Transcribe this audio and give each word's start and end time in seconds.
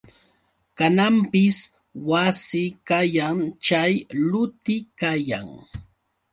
Kananpis 0.77 1.57
wasi 2.09 2.63
kayan 2.87 3.37
chay 3.65 3.93
luti 4.29 4.75
kayan. 4.99 5.47